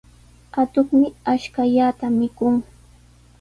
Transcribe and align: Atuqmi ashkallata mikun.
Atuqmi 0.61 1.07
ashkallata 1.33 2.05
mikun. 2.17 2.55